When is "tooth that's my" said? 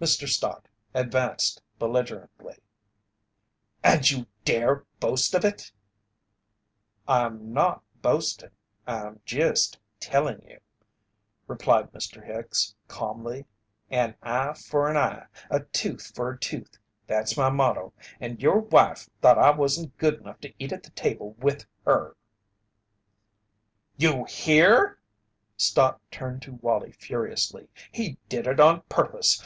16.40-17.48